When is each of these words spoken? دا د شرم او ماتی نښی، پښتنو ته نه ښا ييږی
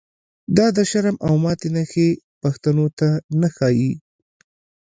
دا 0.57 0.67
د 0.77 0.79
شرم 0.89 1.15
او 1.25 1.33
ماتی 1.43 1.69
نښی، 1.75 2.09
پښتنو 2.41 2.85
ته 2.99 3.09
نه 3.39 3.47
ښا 3.55 3.69
ييږی 3.77 3.93